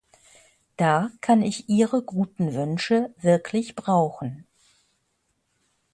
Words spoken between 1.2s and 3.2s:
kann ich Ihre guten Wünsche